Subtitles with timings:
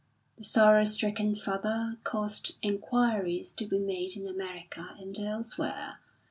[0.37, 5.99] The sorrow stricken father caused enquiries to be made in America and elsewhere.